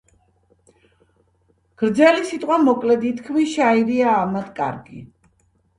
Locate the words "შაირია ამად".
3.61-4.51